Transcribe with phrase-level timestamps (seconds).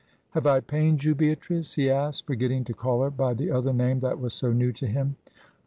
[0.31, 3.99] "Have I pained you, Beatrice?" he asked, forgetting to call her by the other name
[3.99, 5.15] that was so new to him.